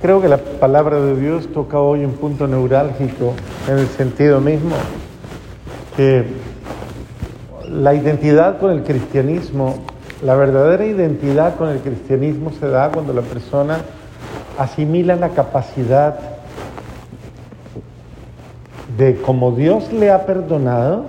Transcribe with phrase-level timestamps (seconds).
[0.00, 3.34] Creo que la palabra de Dios toca hoy un punto neurálgico
[3.66, 4.76] en el sentido mismo
[5.96, 6.24] que
[7.68, 9.74] la identidad con el cristianismo,
[10.24, 13.78] la verdadera identidad con el cristianismo se da cuando la persona
[14.56, 16.16] asimila la capacidad
[18.96, 21.06] de como Dios le ha perdonado,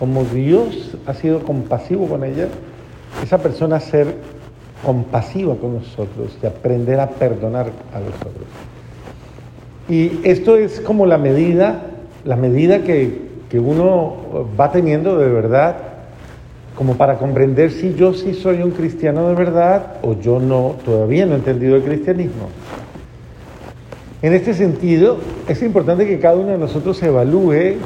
[0.00, 2.48] como Dios ha sido compasivo con ella,
[3.22, 4.16] esa persona ser
[4.84, 8.46] compasiva con nosotros y aprender a perdonar a los otros.
[9.88, 11.82] Y esto es como la medida,
[12.24, 13.18] la medida que,
[13.50, 15.76] que uno va teniendo de verdad,
[16.76, 21.26] como para comprender si yo sí soy un cristiano de verdad o yo no, todavía
[21.26, 22.48] no he entendido el cristianismo.
[24.22, 27.76] En este sentido, es importante que cada uno de nosotros evalúe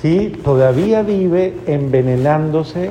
[0.00, 2.90] si todavía vive envenenándose,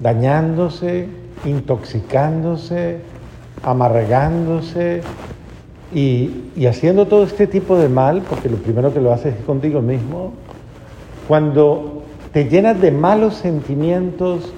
[0.00, 1.08] dañándose,
[1.44, 2.98] intoxicándose,
[3.62, 5.02] amargándose
[5.92, 9.44] y, y, haciendo todo este tipo de mal, porque lo primero que lo haces es
[9.44, 10.32] contigo mismo,
[11.26, 14.52] cuando te llenas de malos sentimientos,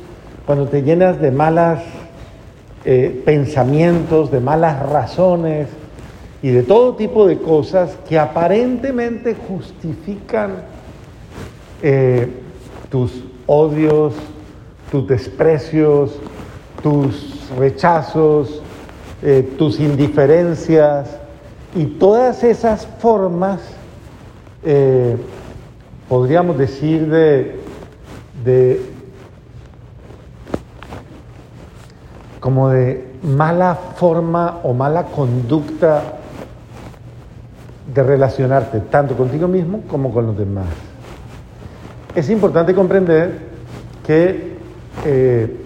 [0.44, 1.78] cuando te llenas de malos
[2.84, 5.68] eh, pensamientos, de malas razones
[6.42, 10.62] y de todo tipo de cosas que aparentemente justifican
[11.82, 12.26] eh,
[12.88, 14.14] tus odios,
[14.90, 16.18] tus desprecios,
[16.82, 18.62] tus rechazos,
[19.22, 21.16] eh, tus indiferencias
[21.74, 23.60] y todas esas formas,
[24.64, 25.16] eh,
[26.08, 27.60] podríamos decir, de,
[28.44, 28.80] de
[32.40, 36.02] como de mala forma o mala conducta
[37.94, 40.66] de relacionarte, tanto contigo mismo como con los demás.
[42.14, 43.50] Es importante comprender
[44.06, 44.59] que
[45.04, 45.56] eh,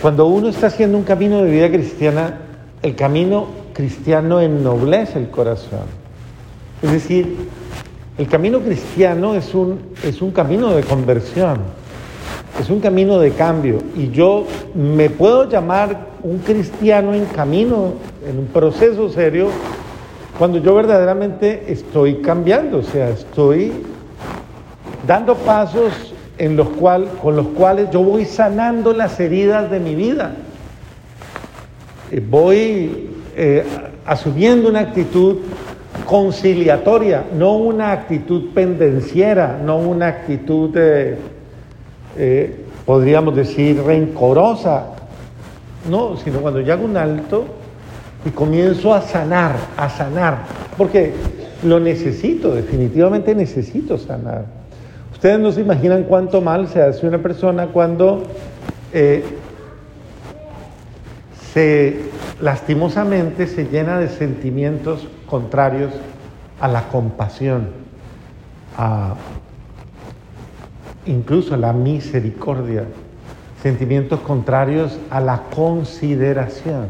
[0.00, 2.38] cuando uno está haciendo un camino de vida cristiana,
[2.82, 5.86] el camino cristiano ennoblece el corazón.
[6.82, 7.48] Es decir,
[8.18, 11.58] el camino cristiano es un, es un camino de conversión,
[12.60, 13.78] es un camino de cambio.
[13.96, 17.94] Y yo me puedo llamar un cristiano en camino,
[18.28, 19.48] en un proceso serio,
[20.38, 23.72] cuando yo verdaderamente estoy cambiando, o sea, estoy
[25.06, 29.94] dando pasos en los cual, con los cuales yo voy sanando las heridas de mi
[29.94, 30.32] vida.
[32.10, 33.64] Eh, voy eh,
[34.06, 35.38] asumiendo una actitud
[36.06, 44.86] conciliatoria, no una actitud pendenciera, no una actitud, eh, podríamos decir, rencorosa,
[45.88, 47.44] no, sino cuando yo hago un alto
[48.24, 50.38] y comienzo a sanar, a sanar,
[50.76, 51.12] porque
[51.62, 54.61] lo necesito, definitivamente necesito sanar.
[55.22, 58.24] Ustedes no se imaginan cuánto mal se hace una persona cuando
[58.92, 59.24] eh,
[61.52, 62.10] se
[62.40, 65.92] lastimosamente se llena de sentimientos contrarios
[66.58, 67.68] a la compasión,
[68.76, 69.14] a
[71.06, 72.86] incluso a la misericordia,
[73.62, 76.88] sentimientos contrarios a la consideración.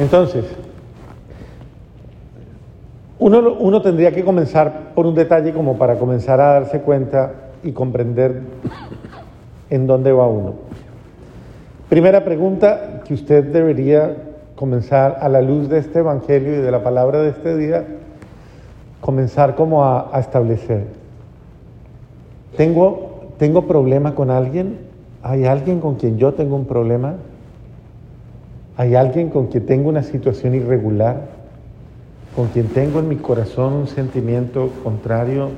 [0.00, 0.46] Entonces,
[3.22, 8.40] uno, tendría que comenzar por un detalle como para comenzar a darse cuenta y comprender
[9.70, 10.54] en dónde va uno.
[11.88, 14.16] Primera pregunta que usted debería
[14.56, 17.84] comenzar a la luz de este Evangelio y de la palabra de este día,
[19.00, 20.86] comenzar como a, a establecer.
[22.56, 24.78] ¿Tengo, ¿Tengo problema con alguien?
[25.22, 27.14] ¿Hay alguien con quien yo tengo un problema?
[28.76, 31.41] ¿Hay alguien con quien tengo una situación irregular?
[32.34, 35.50] Con quien tengo en mi corazón un sentimiento contrario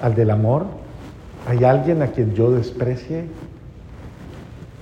[0.00, 0.64] al del amor?
[1.48, 3.24] ¿Hay alguien a quien yo desprecie?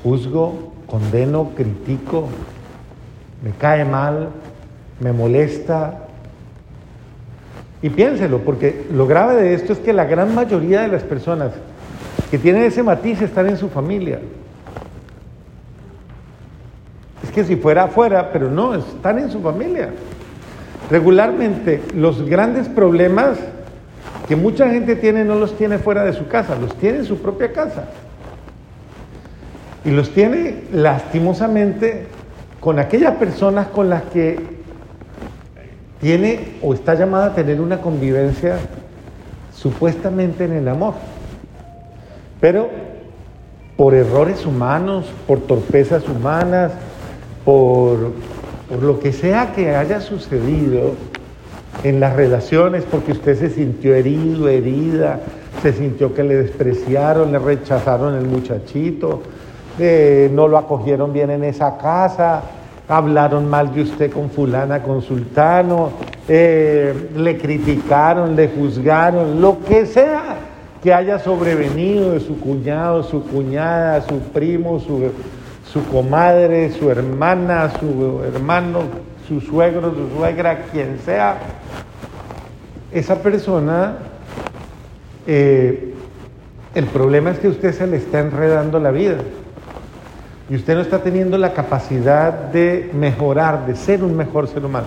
[0.02, 2.28] ¿Juzgo, condeno, critico?
[3.42, 4.28] ¿Me cae mal?
[5.00, 6.06] ¿Me molesta?
[7.82, 11.52] Y piénselo, porque lo grave de esto es que la gran mayoría de las personas
[12.30, 14.20] que tienen ese matiz están en su familia.
[17.24, 19.90] Es que si fuera afuera, pero no, están en su familia.
[20.90, 23.38] Regularmente los grandes problemas
[24.26, 27.18] que mucha gente tiene no los tiene fuera de su casa, los tiene en su
[27.18, 27.84] propia casa.
[29.84, 32.06] Y los tiene lastimosamente
[32.58, 34.38] con aquellas personas con las que
[36.00, 38.58] tiene o está llamada a tener una convivencia
[39.54, 40.94] supuestamente en el amor.
[42.40, 42.68] Pero
[43.76, 46.72] por errores humanos, por torpezas humanas,
[47.44, 48.12] por
[48.70, 50.94] por lo que sea que haya sucedido
[51.82, 55.18] en las relaciones, porque usted se sintió herido, herida,
[55.60, 59.22] se sintió que le despreciaron, le rechazaron el muchachito,
[59.78, 62.42] no lo acogieron bien en esa casa,
[62.88, 65.90] hablaron mal de usted con fulana, con sultano,
[66.28, 70.36] eh, le criticaron, le juzgaron, lo que sea
[70.82, 75.10] que haya sobrevenido de su cuñado, su cuñada, su primo, su,
[75.72, 78.80] su comadre, su hermana, su hermano,
[79.28, 81.38] su suegro, su suegra, quien sea,
[82.92, 83.98] esa persona,
[85.26, 85.94] eh,
[86.74, 89.18] el problema es que usted se le está enredando la vida
[90.48, 94.86] y usted no está teniendo la capacidad de mejorar, de ser un mejor ser humano.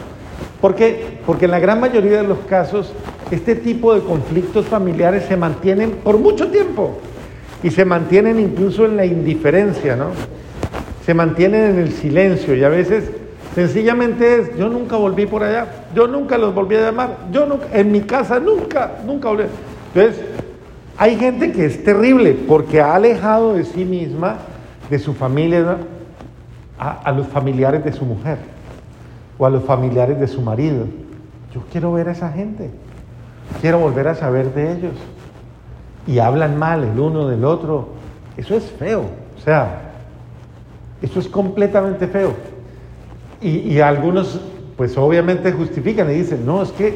[0.59, 1.19] ¿Por qué?
[1.25, 2.93] Porque en la gran mayoría de los casos
[3.31, 6.97] este tipo de conflictos familiares se mantienen por mucho tiempo
[7.63, 10.07] y se mantienen incluso en la indiferencia, ¿no?
[11.05, 13.11] Se mantienen en el silencio y a veces
[13.53, 17.67] sencillamente es, yo nunca volví por allá, yo nunca los volví a llamar, yo nunca,
[17.73, 19.43] en mi casa nunca, nunca volví.
[19.93, 20.23] Entonces,
[20.97, 24.37] hay gente que es terrible porque ha alejado de sí misma
[24.89, 25.77] de su familia
[26.77, 28.37] a, los familiares de su mujer
[29.37, 30.85] o a los familiares de su marido.
[31.53, 32.69] Yo quiero ver a esa gente,
[33.61, 34.93] quiero volver a saber de ellos.
[36.05, 37.89] Y hablan mal el uno del otro.
[38.35, 39.05] Eso es feo,
[39.37, 39.92] o sea,
[41.03, 42.33] eso es completamente feo.
[43.41, 44.39] Y, algunos,
[44.77, 46.95] pues obviamente justifican y dicen, no, es que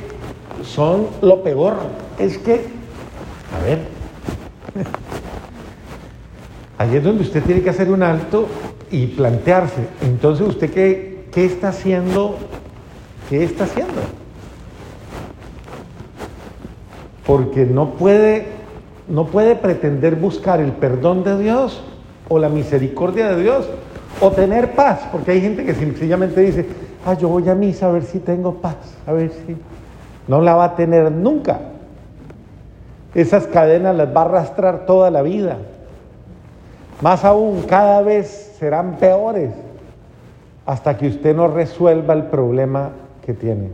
[0.64, 1.76] son lo peor,
[2.18, 2.62] es que,
[3.54, 3.80] a ver,
[6.78, 8.46] Ahí es donde usted tiene que hacer un alto
[8.92, 12.38] y plantearse, entonces usted qué, qué está haciendo,
[13.30, 14.02] qué está haciendo.
[17.26, 18.46] Porque no puede,
[19.08, 21.82] no puede pretender buscar el perdón de Dios
[22.30, 23.68] o la misericordia de Dios
[24.20, 26.66] o tener paz, porque hay gente que sencillamente dice,
[27.06, 28.76] ah, yo voy a misa a ver si tengo paz,
[29.06, 29.56] a ver si
[30.28, 31.60] no la va a tener nunca.
[33.14, 35.58] Esas cadenas las va a arrastrar toda la vida.
[37.02, 39.52] Más aún, cada vez serán peores
[40.66, 42.92] hasta que usted no resuelva el problema
[43.26, 43.70] que tiene.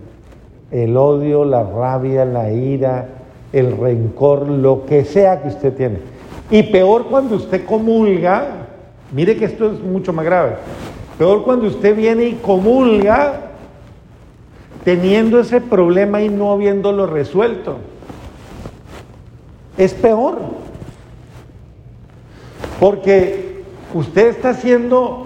[0.71, 3.07] El odio, la rabia, la ira,
[3.51, 5.99] el rencor, lo que sea que usted tiene.
[6.51, 8.62] Y peor cuando usted comulga,
[9.13, 10.55] mire que esto es mucho más grave,
[11.17, 13.51] peor cuando usted viene y comulga
[14.83, 17.77] teniendo ese problema y no habiéndolo resuelto.
[19.77, 20.39] Es peor.
[22.79, 23.63] Porque
[23.93, 25.25] usted está haciendo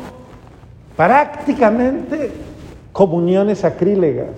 [0.96, 2.32] prácticamente
[2.92, 4.30] comuniones sacrílegas.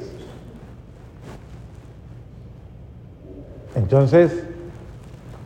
[3.76, 4.44] Entonces,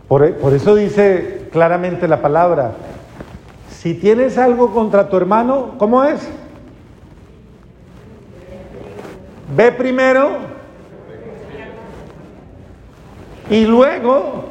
[0.07, 2.73] por, eso dice claramente la palabra,
[3.83, 6.25] si tienes algo contra tu hermano, ¿cómo es?
[9.53, 10.37] Ve primero
[13.49, 14.45] y luego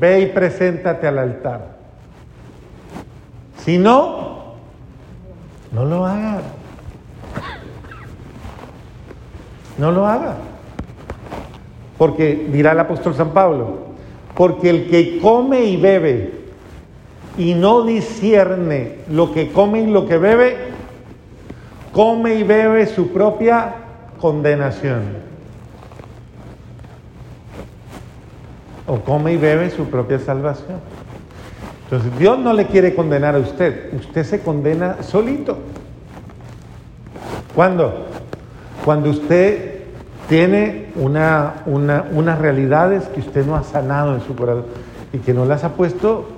[0.00, 1.76] ve y preséntate al altar.
[3.58, 4.54] Si no,
[5.70, 6.40] no lo haga.
[9.78, 10.34] No lo haga.
[11.96, 13.84] Porque dirá el apóstol San Pablo,
[14.34, 16.43] porque el que come y bebe
[17.36, 20.56] y no discierne lo que come y lo que bebe,
[21.92, 23.74] come y bebe su propia
[24.20, 25.02] condenación.
[28.86, 30.78] O come y bebe su propia salvación.
[31.84, 35.58] Entonces Dios no le quiere condenar a usted, usted se condena solito.
[37.54, 38.06] ¿Cuándo?
[38.84, 39.82] Cuando usted
[40.28, 44.64] tiene una, una, unas realidades que usted no ha sanado en su corazón
[45.12, 46.33] y que no las ha puesto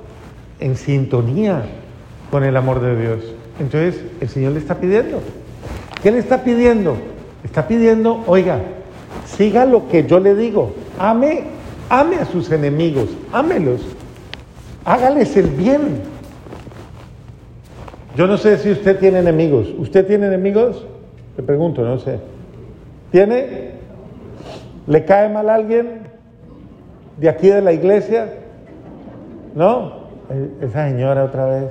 [0.61, 1.65] en sintonía
[2.31, 3.35] con el amor de Dios.
[3.59, 5.21] Entonces el Señor le está pidiendo.
[6.03, 6.97] ¿Qué le está pidiendo?
[7.45, 8.61] Está pidiendo, oiga,
[9.27, 11.45] siga lo que yo le digo, ame,
[11.89, 13.83] ame a sus enemigos, ámelos
[14.87, 16.01] hágales el bien.
[18.17, 19.69] Yo no sé si usted tiene enemigos.
[19.77, 20.87] ¿Usted tiene enemigos?
[21.37, 22.19] Le pregunto, no sé.
[23.11, 23.73] ¿Tiene?
[24.87, 26.07] ¿Le cae mal a alguien
[27.19, 28.33] de aquí de la iglesia?
[29.55, 30.06] ¿No?
[30.31, 31.71] Eh, esa señora otra vez.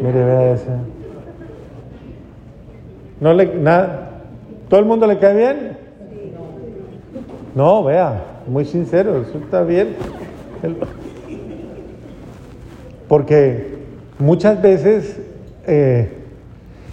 [0.00, 0.78] Mire, vea esa.
[3.20, 4.10] ¿No le, nada?
[4.68, 5.76] ¿Todo el mundo le cae bien?
[7.54, 9.94] No, vea, muy sincero, eso está bien.
[13.06, 13.78] Porque
[14.18, 15.20] muchas veces
[15.66, 16.10] eh,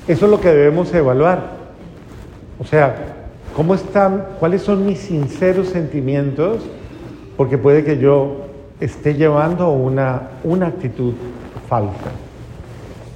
[0.08, 1.52] eso es lo que debemos evaluar.
[2.60, 2.96] O sea,
[3.56, 6.62] ¿cómo están, cuáles son mis sinceros sentimientos?
[7.38, 8.49] Porque puede que yo
[8.80, 11.14] esté llevando una, una actitud
[11.68, 12.12] falsa.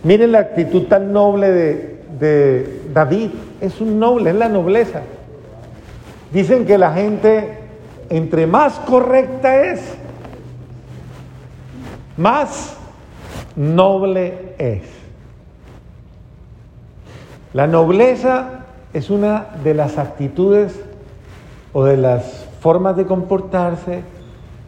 [0.03, 3.29] Miren la actitud tan noble de, de David.
[3.61, 5.01] Es un noble, es la nobleza.
[6.31, 7.57] Dicen que la gente,
[8.09, 9.81] entre más correcta es,
[12.17, 12.75] más
[13.55, 14.81] noble es.
[17.53, 20.79] La nobleza es una de las actitudes
[21.71, 24.01] o de las formas de comportarse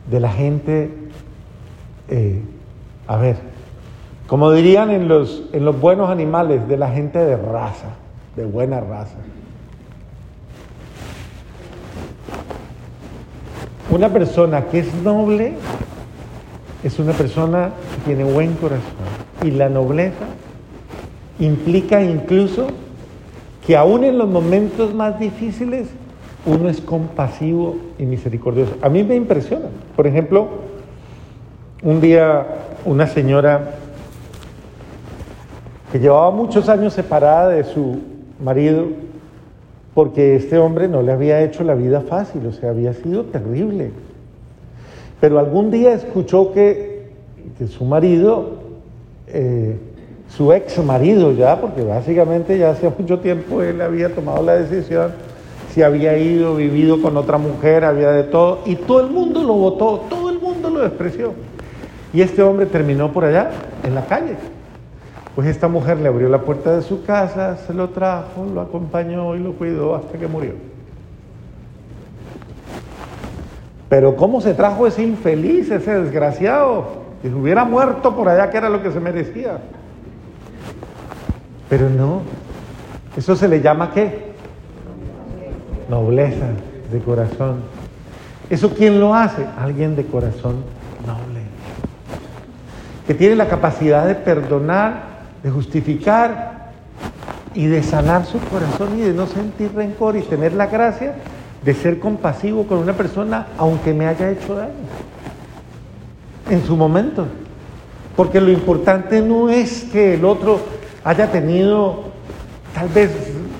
[0.09, 0.91] de la gente,
[2.09, 2.41] eh,
[3.07, 3.37] a ver,
[4.27, 7.89] como dirían en los, en los buenos animales, de la gente de raza,
[8.35, 9.17] de buena raza.
[13.91, 15.53] Una persona que es noble
[16.83, 18.83] es una persona que tiene buen corazón.
[19.43, 20.25] Y la nobleza
[21.39, 22.67] implica incluso
[23.65, 25.87] que aún en los momentos más difíciles
[26.45, 28.75] uno es compasivo y misericordioso.
[28.81, 29.65] A mí me impresiona.
[29.95, 30.47] Por ejemplo,
[31.83, 32.45] un día
[32.85, 33.75] una señora
[35.91, 37.99] que llevaba muchos años separada de su
[38.43, 38.85] marido
[39.95, 43.91] porque este hombre no le había hecho la vida fácil, o sea, había sido terrible.
[45.21, 47.07] Pero algún día escuchó que,
[47.69, 48.57] su marido,
[49.27, 49.77] eh,
[50.27, 55.13] su ex marido ya, porque básicamente ya hace mucho tiempo él había tomado la decisión,
[55.75, 59.55] se había ido, vivido con otra mujer, había de todo, y todo el mundo lo
[59.55, 61.33] votó, todo el mundo lo despreció.
[62.13, 63.51] Y este hombre terminó por allá,
[63.83, 64.37] en la calle.
[65.35, 69.35] Pues esta mujer le abrió la puerta de su casa, se lo trajo, lo acompañó
[69.35, 70.53] y lo cuidó hasta que murió.
[73.89, 76.85] Pero ¿cómo se trajo ese infeliz, ese desgraciado?
[77.21, 79.57] Si hubiera muerto por allá, que era lo que se merecía.
[81.67, 82.21] Pero no,
[83.17, 84.24] eso se le llama qué?
[85.89, 86.47] Nobleza
[86.91, 87.61] de corazón.
[88.49, 89.45] ¿Eso quién lo hace?
[89.57, 90.63] Alguien de corazón
[91.05, 91.41] noble.
[93.07, 95.15] Que tiene la capacidad de perdonar
[95.45, 96.71] de justificar
[97.53, 101.13] y de sanar su corazón y de no sentir rencor y tener la gracia
[101.63, 104.73] de ser compasivo con una persona aunque me haya hecho daño
[106.49, 107.27] en su momento.
[108.15, 110.59] Porque lo importante no es que el otro
[111.03, 112.05] haya tenido
[112.73, 113.11] tal vez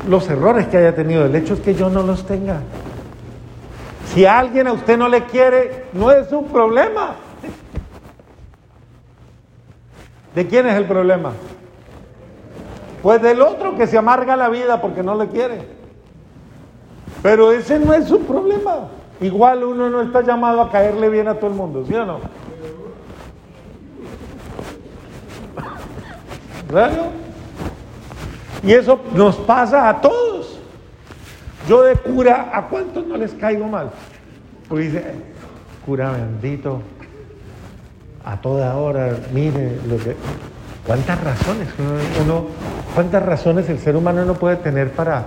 [0.07, 2.61] los errores que haya tenido, el hecho es que yo no los tenga.
[4.13, 7.15] Si alguien a usted no le quiere, no es un problema.
[10.33, 11.31] ¿De quién es el problema?
[13.01, 15.67] Pues del otro que se amarga la vida porque no le quiere.
[17.21, 18.89] Pero ese no es su problema.
[19.21, 22.19] Igual uno no está llamado a caerle bien a todo el mundo, ¿sí o no?
[26.67, 27.24] ¿Claro?
[28.65, 30.59] Y eso nos pasa a todos.
[31.69, 33.91] Yo de cura, ¿a cuántos no les caigo mal?
[34.67, 35.03] Pues dice,
[35.85, 36.81] cura bendito,
[38.23, 40.15] a toda hora, mire lo que...
[40.85, 41.67] ¿Cuántas razones?
[42.23, 42.45] Uno,
[42.93, 45.25] ¿Cuántas razones el ser humano no puede tener para,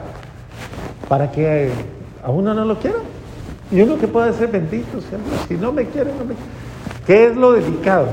[1.09, 1.71] para que
[2.23, 2.99] a uno no lo quiera?
[3.71, 5.33] Y uno que puede ser bendito siempre.
[5.49, 6.35] Si no me quiere, no me
[7.07, 8.09] ¿Qué es lo delicado?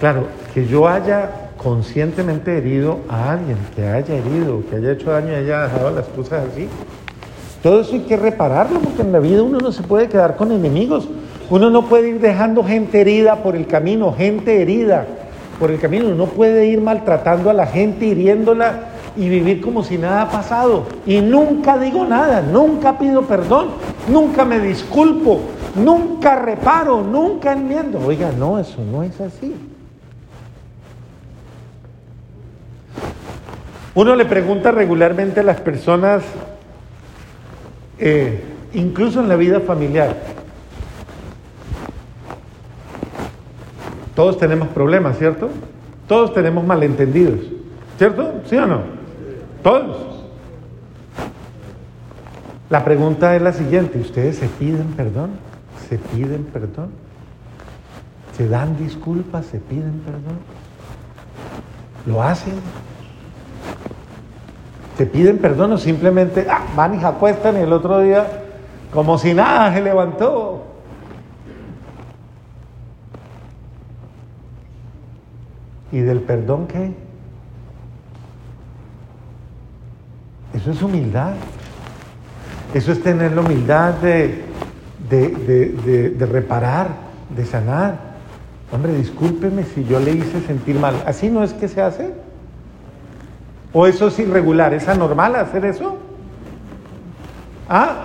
[0.00, 5.32] Claro, que yo haya conscientemente herido a alguien, que haya herido, que haya hecho daño
[5.32, 6.68] y haya dejado las cosas así.
[7.62, 10.52] Todo eso hay que repararlo porque en la vida uno no se puede quedar con
[10.52, 11.08] enemigos.
[11.50, 15.06] Uno no puede ir dejando gente herida por el camino, gente herida
[15.58, 16.14] por el camino.
[16.14, 20.84] No puede ir maltratando a la gente, hiriéndola y vivir como si nada ha pasado.
[21.04, 23.68] Y nunca digo nada, nunca pido perdón,
[24.08, 25.40] nunca me disculpo,
[25.74, 27.98] nunca reparo, nunca enmiendo.
[28.06, 29.54] Oiga, no, eso no es así.
[33.98, 36.22] Uno le pregunta regularmente a las personas,
[37.98, 38.40] eh,
[38.72, 40.14] incluso en la vida familiar,
[44.14, 45.48] Todos tenemos problemas, ¿cierto?
[46.06, 47.40] Todos tenemos malentendidos,
[47.98, 48.40] ¿cierto?
[48.46, 48.82] ¿Sí o no?
[49.64, 50.24] Todos.
[52.70, 55.30] La pregunta es la siguiente, ¿ustedes se piden perdón?
[55.88, 56.90] ¿Se piden perdón?
[58.36, 59.46] ¿Se dan disculpas?
[59.46, 60.38] ¿Se piden perdón?
[62.06, 62.54] ¿Lo hacen?
[64.98, 68.26] ¿Se piden perdón o simplemente ah, van y acuestan y el otro día
[68.92, 70.64] como si nada se levantó?
[75.92, 76.92] ¿Y del perdón qué?
[80.52, 81.34] Eso es humildad.
[82.74, 84.42] Eso es tener la humildad de,
[85.08, 86.88] de, reparar,
[87.36, 88.00] de sanar.
[88.72, 90.96] Hombre, discúlpeme si yo le hice sentir mal.
[91.06, 92.27] ¿Así no es que se hace?
[93.72, 94.72] ¿O eso es irregular?
[94.72, 95.98] ¿Es anormal hacer eso?
[97.68, 97.96] ¿Ah?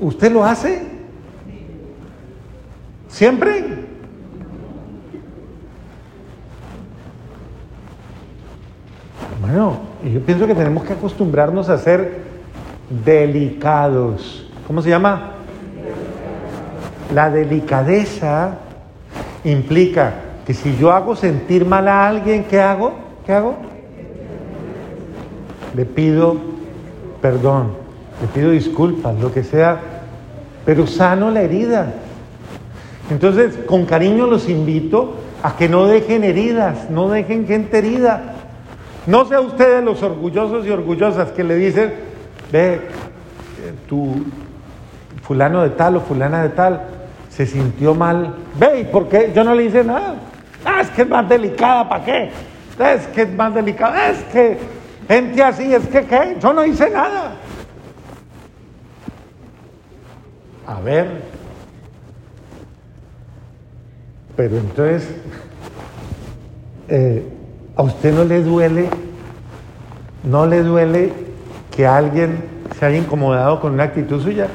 [0.00, 0.82] ¿Usted lo hace?
[3.08, 3.82] ¿Siempre?
[9.40, 12.22] Bueno, yo pienso que tenemos que acostumbrarnos a ser
[13.04, 14.48] delicados.
[14.66, 15.32] ¿Cómo se llama?
[17.14, 18.58] La delicadeza
[19.44, 20.12] implica
[20.46, 22.94] que si yo hago sentir mal a alguien, ¿qué hago?
[23.24, 23.71] ¿Qué hago?
[25.74, 26.52] Le pido
[27.22, 27.68] perdón,
[28.20, 29.80] le pido disculpas, lo que sea,
[30.66, 31.94] pero sano la herida.
[33.08, 38.34] Entonces, con cariño los invito a que no dejen heridas, no dejen gente herida.
[39.06, 41.94] No sea ustedes los orgullosos y orgullosas que le dicen,
[42.50, 42.80] ve, eh,
[43.88, 44.24] tu
[45.22, 46.82] fulano de tal o fulana de tal
[47.28, 48.34] se sintió mal.
[48.58, 49.32] Ve, ¿y por qué?
[49.34, 50.16] Yo no le hice nada.
[50.64, 52.30] Ah, es que es más delicada, ¿para qué?
[52.78, 54.58] Es que es más delicada, es que
[55.08, 56.36] gente así, es que ¿qué?
[56.40, 57.34] Yo no hice nada.
[60.66, 61.22] A ver.
[64.36, 65.08] Pero entonces,
[66.88, 67.22] eh,
[67.76, 68.88] ¿a usted no le duele?
[70.24, 71.12] ¿No le duele
[71.70, 72.44] que alguien
[72.78, 74.48] se haya incomodado con una actitud suya?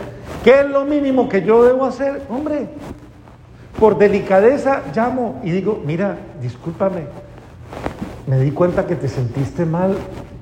[0.43, 2.21] ¿Qué es lo mínimo que yo debo hacer?
[2.29, 2.67] Hombre,
[3.79, 7.01] por delicadeza llamo y digo, mira, discúlpame,
[8.25, 9.95] me di cuenta que te sentiste mal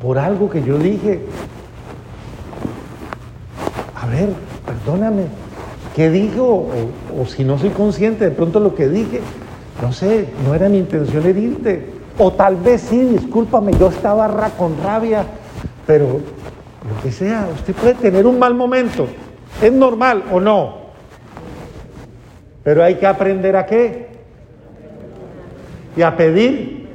[0.06, 1.22] por algo que yo dije.
[4.00, 4.30] A ver,
[4.64, 5.24] perdóname,
[5.96, 6.70] ¿qué digo?
[7.20, 9.22] O, si no soy consciente de pronto lo que dije,
[9.82, 11.90] no sé, no era mi intención herirte.
[12.20, 15.26] O tal vez sí, discúlpame, yo estaba con rabia,
[15.88, 19.08] pero lo que sea, usted puede tener un mal momento.
[19.60, 20.86] ¿Es normal o no?
[22.64, 24.10] Pero hay que aprender a qué?
[25.98, 26.86] Y a pedir.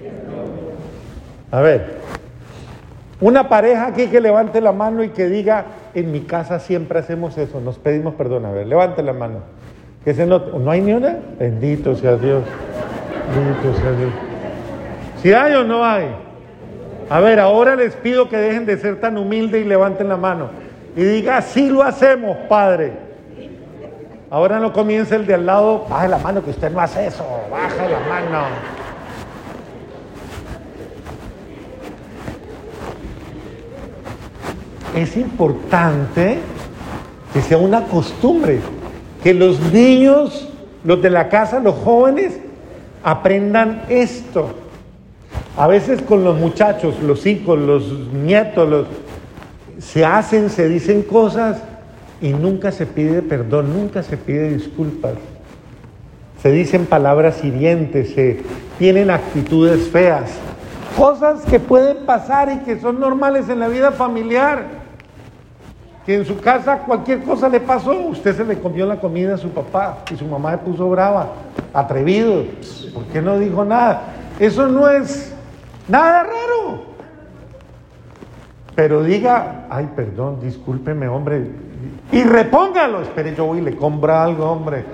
[1.50, 1.99] A ver,
[3.20, 7.36] una pareja aquí que levante la mano y que diga, en mi casa siempre hacemos
[7.36, 8.46] eso, nos pedimos perdón.
[8.46, 9.40] A ver, levante la mano.
[10.04, 11.18] Que se no, ¿No hay ni una?
[11.38, 12.42] Bendito sea Dios.
[13.34, 14.12] Bendito sea Dios.
[15.22, 16.06] ¿Si hay o no hay?
[17.10, 20.48] A ver, ahora les pido que dejen de ser tan humildes y levanten la mano.
[20.96, 22.92] Y diga, así lo hacemos, Padre.
[24.30, 27.24] Ahora no comienza el de al lado, baje la mano que usted no hace eso,
[27.50, 28.46] baje la mano.
[34.96, 36.38] Es importante
[37.32, 38.60] que sea una costumbre,
[39.22, 40.48] que los niños,
[40.84, 42.38] los de la casa, los jóvenes,
[43.02, 44.54] aprendan esto.
[45.56, 48.86] A veces con los muchachos, los hijos, los nietos,
[49.78, 51.62] se hacen, se dicen cosas
[52.20, 55.14] y nunca se pide perdón, nunca se pide disculpas.
[56.42, 58.40] Se dicen palabras hirientes, se
[58.78, 60.30] tienen actitudes feas,
[60.96, 64.79] cosas que pueden pasar y que son normales en la vida familiar.
[66.12, 69.48] En su casa cualquier cosa le pasó, usted se le comió la comida a su
[69.50, 71.28] papá y su mamá le puso brava,
[71.72, 72.42] atrevido,
[72.92, 74.02] ¿por qué no dijo nada?
[74.40, 75.32] Eso no es
[75.86, 76.82] nada raro.
[78.74, 81.48] Pero diga, ay, perdón, discúlpeme, hombre,
[82.10, 83.02] y repóngalo.
[83.02, 84.84] Espere, yo voy y le compro algo, hombre.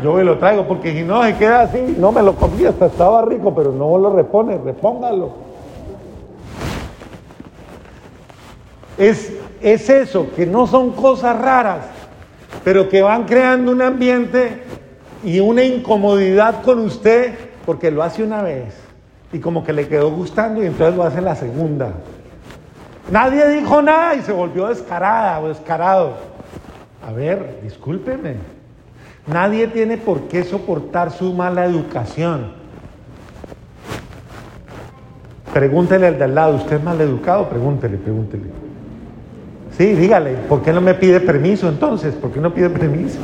[0.00, 2.64] Yo voy y lo traigo, porque si no se queda así, no me lo comí,
[2.66, 5.32] hasta estaba rico, pero no lo repone, repóngalo.
[8.96, 11.86] Es, es eso, que no son cosas raras,
[12.64, 14.62] pero que van creando un ambiente
[15.24, 18.74] y una incomodidad con usted porque lo hace una vez
[19.32, 21.92] y como que le quedó gustando y entonces lo hace la segunda.
[23.10, 26.14] Nadie dijo nada y se volvió descarada o descarado.
[27.06, 28.36] A ver, discúlpeme.
[29.26, 32.52] Nadie tiene por qué soportar su mala educación.
[35.52, 37.48] Pregúntele al de al lado, ¿usted es mal educado?
[37.48, 38.61] Pregúntele, pregúntele.
[39.76, 42.14] Sí, dígale, ¿por qué no me pide permiso entonces?
[42.14, 43.18] ¿Por qué no pide permiso?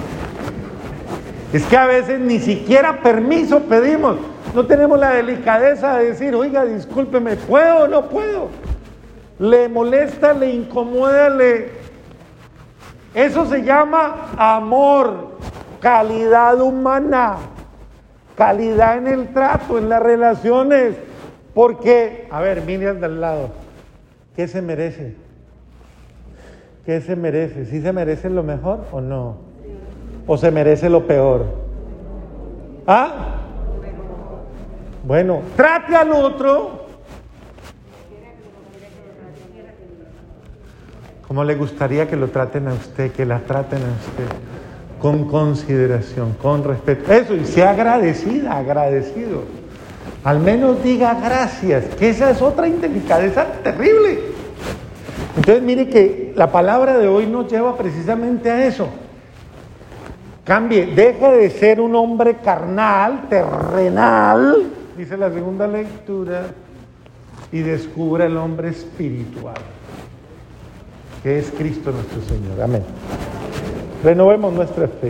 [1.52, 4.16] Es que a veces ni siquiera permiso pedimos.
[4.54, 8.48] No tenemos la delicadeza de decir, oiga, discúlpeme, ¿puedo o no puedo?
[9.38, 11.70] Le molesta, le incomoda, le,
[13.14, 15.38] eso se llama amor,
[15.80, 17.36] calidad humana,
[18.36, 20.94] calidad en el trato, en las relaciones.
[21.54, 23.50] Porque, a ver, mire al lado,
[24.36, 25.27] ¿qué se merece?
[26.88, 27.66] ¿Qué se merece?
[27.66, 29.36] ¿Sí se merece lo mejor o no?
[30.26, 31.44] ¿O se merece lo peor?
[32.86, 33.42] ¿Ah?
[35.04, 36.86] Bueno, trate al otro
[41.26, 44.36] ¿Cómo le gustaría que lo traten a usted, que la traten a usted?
[44.98, 47.12] Con consideración, con respeto.
[47.12, 49.42] Eso, y sea agradecida, agradecido.
[50.24, 54.20] Al menos diga gracias, que esa es otra indelicadeza terrible.
[55.36, 58.88] Entonces mire que la palabra de hoy nos lleva precisamente a eso.
[60.44, 66.46] Cambie, deje de ser un hombre carnal, terrenal, dice la segunda lectura,
[67.52, 69.56] y descubra el hombre espiritual
[71.22, 72.60] que es Cristo nuestro Señor.
[72.62, 72.82] Amén.
[74.04, 75.06] Renovemos nuestra fe.